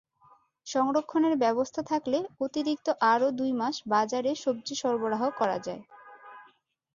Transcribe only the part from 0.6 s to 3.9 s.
সংরক্ষণের ব্যবস্থা থাকলে অতিরিক্ত আরও দুই মাস